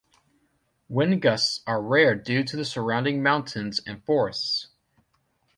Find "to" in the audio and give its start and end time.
2.43-2.57